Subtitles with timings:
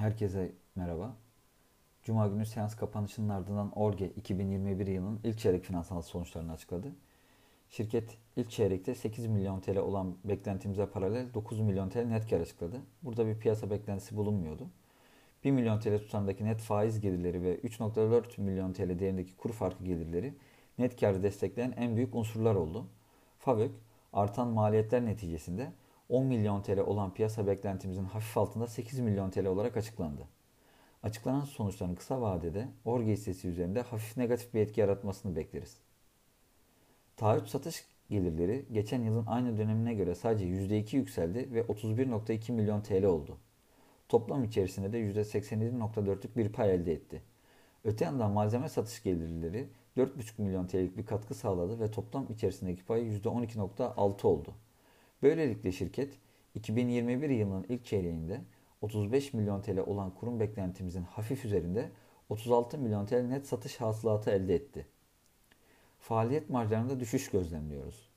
[0.00, 1.16] Herkese merhaba.
[2.02, 6.92] Cuma günü seans kapanışının ardından Orge 2021 yılının ilk çeyrek finansal sonuçlarını açıkladı.
[7.70, 12.80] Şirket ilk çeyrekte 8 milyon TL olan beklentimize paralel 9 milyon TL net kar açıkladı.
[13.02, 14.66] Burada bir piyasa beklentisi bulunmuyordu.
[15.44, 20.34] 1 milyon TL tutarındaki net faiz gelirleri ve 3.4 milyon TL değerindeki kur farkı gelirleri
[20.78, 22.86] net karı destekleyen en büyük unsurlar oldu.
[23.38, 23.72] FAVÖK
[24.12, 25.72] artan maliyetler neticesinde
[26.10, 30.28] 10 milyon TL olan piyasa beklentimizin hafif altında 8 milyon TL olarak açıklandı.
[31.02, 35.76] Açıklanan sonuçların kısa vadede orge hissesi üzerinde hafif negatif bir etki yaratmasını bekleriz.
[37.16, 43.04] Taahhüt satış gelirleri geçen yılın aynı dönemine göre sadece %2 yükseldi ve 31.2 milyon TL
[43.04, 43.36] oldu.
[44.08, 47.22] Toplam içerisinde de %87.4'lük bir pay elde etti.
[47.84, 53.04] Öte yandan malzeme satış gelirleri 4,5 milyon TL'lik bir katkı sağladı ve toplam içerisindeki payı
[53.04, 54.54] %12.6 oldu.
[55.22, 56.18] Böylelikle şirket
[56.54, 58.40] 2021 yılının ilk çeyreğinde
[58.80, 61.90] 35 milyon TL olan kurum beklentimizin hafif üzerinde
[62.28, 64.86] 36 milyon TL net satış hasılatı elde etti.
[65.98, 68.10] Faaliyet marjlarında düşüş gözlemliyoruz.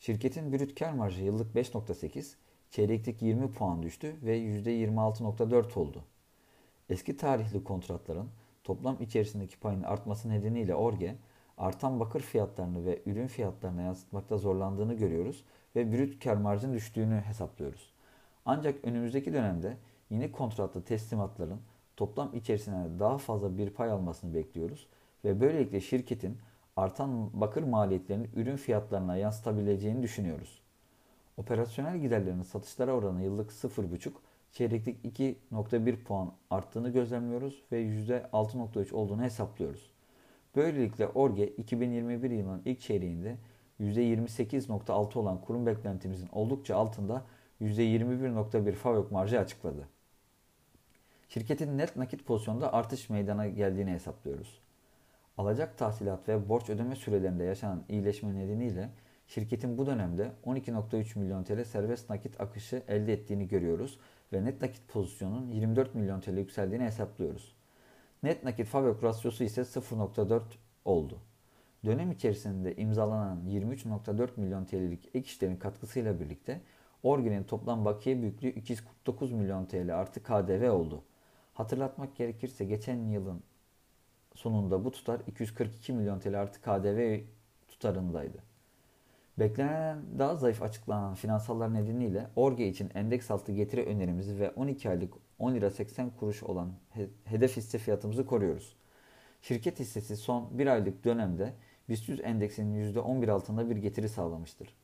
[0.00, 2.34] Şirketin brüt kar marjı yıllık 5.8,
[2.70, 6.04] çeyreklik 20 puan düştü ve %26.4 oldu.
[6.88, 8.28] Eski tarihli kontratların
[8.64, 11.16] toplam içerisindeki payın artması nedeniyle Orge,
[11.58, 15.44] artan bakır fiyatlarını ve ürün fiyatlarına yansıtmakta zorlandığını görüyoruz
[15.76, 17.92] ve brüt kar marjının düştüğünü hesaplıyoruz.
[18.46, 19.76] Ancak önümüzdeki dönemde
[20.10, 21.60] yeni kontratlı teslimatların
[21.96, 24.86] toplam içerisine daha fazla bir pay almasını bekliyoruz
[25.24, 26.38] ve böylelikle şirketin
[26.76, 30.60] artan bakır maliyetlerini ürün fiyatlarına yansıtabileceğini düşünüyoruz.
[31.36, 34.12] Operasyonel giderlerin satışlara oranı yıllık 0,5,
[34.52, 39.90] çeyreklik 2.1 puan arttığını gözlemliyoruz ve %6.3 olduğunu hesaplıyoruz.
[40.56, 43.36] Böylelikle Orge 2021 yılının ilk çeyreğinde
[43.80, 47.24] %28.6 olan kurum beklentimizin oldukça altında
[47.60, 49.88] %21.1 FAVÖK marjı açıkladı.
[51.28, 54.60] Şirketin net nakit pozisyonda artış meydana geldiğini hesaplıyoruz.
[55.38, 58.90] Alacak tahsilat ve borç ödeme sürelerinde yaşanan iyileşme nedeniyle
[59.26, 63.98] şirketin bu dönemde 12.3 milyon TL serbest nakit akışı elde ettiğini görüyoruz
[64.32, 67.54] ve net nakit pozisyonun 24 milyon TL yükseldiğini hesaplıyoruz.
[68.24, 70.42] Net nakit FAVÖK rasyosu ise 0.4
[70.84, 71.18] oldu.
[71.84, 76.60] Dönem içerisinde imzalanan 23.4 milyon TL'lik ek işlerin katkısıyla birlikte
[77.02, 81.04] Orge'nin toplam bakiye büyüklüğü 249 milyon TL artı KDV oldu.
[81.54, 83.42] Hatırlatmak gerekirse geçen yılın
[84.34, 87.20] sonunda bu tutar 242 milyon TL artı KDV
[87.68, 88.53] tutarındaydı.
[89.38, 95.14] Beklenen daha zayıf açıklanan finansallar nedeniyle Orge için endeks altı getiri önerimizi ve 12 aylık
[95.38, 96.72] 10 lira 80 kuruş olan
[97.24, 98.76] hedef hisse fiyatımızı koruyoruz.
[99.42, 101.52] Şirket hissesi son bir aylık dönemde
[101.88, 104.74] BIST 100 endeksinin %11 altında bir getiri sağlamıştır.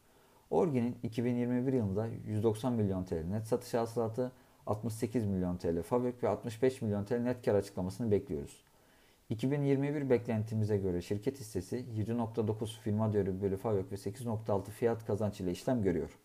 [0.51, 4.33] Orge'nin 2021 yılında 190 milyon TL net satış hasılatı,
[4.67, 8.65] 68 milyon TL fabrik ve 65 milyon TL net kar açıklamasını bekliyoruz.
[9.31, 15.51] 2021 beklentimize göre şirket hissesi 7.9 firma değeri bölü fabrik ve 8.6 fiyat kazanç ile
[15.51, 16.19] işlem görüyor.